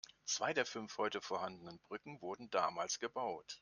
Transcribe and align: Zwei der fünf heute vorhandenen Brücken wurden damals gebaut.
Zwei 0.25 0.51
der 0.55 0.65
fünf 0.65 0.97
heute 0.97 1.21
vorhandenen 1.21 1.77
Brücken 1.77 2.21
wurden 2.23 2.49
damals 2.49 2.97
gebaut. 2.97 3.59